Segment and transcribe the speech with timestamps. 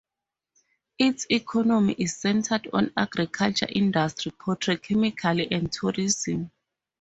[0.97, 6.49] Its economy is centered on agriculture, industry, petrochemicals and tourism.